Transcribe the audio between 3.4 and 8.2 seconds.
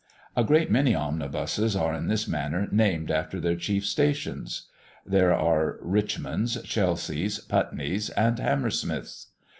chief stations. There are Richmonds, Chelseas, Putneys,